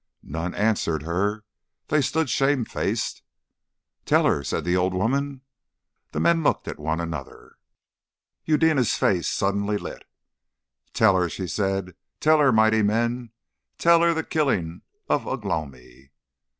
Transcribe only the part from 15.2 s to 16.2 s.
Ugh lomi."